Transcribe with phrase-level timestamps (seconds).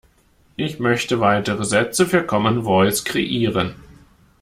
[0.55, 3.75] Ich möchte weitere Sätze für Commen Voice kreieren.